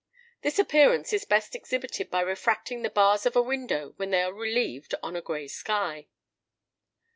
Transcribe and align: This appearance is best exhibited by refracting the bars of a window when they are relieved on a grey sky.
This 0.41 0.57
appearance 0.57 1.13
is 1.13 1.25
best 1.25 1.53
exhibited 1.55 2.09
by 2.09 2.21
refracting 2.21 2.81
the 2.81 2.89
bars 2.89 3.27
of 3.27 3.35
a 3.35 3.41
window 3.43 3.93
when 3.97 4.09
they 4.09 4.23
are 4.23 4.33
relieved 4.33 4.95
on 5.03 5.15
a 5.15 5.21
grey 5.21 5.47
sky. 5.47 6.07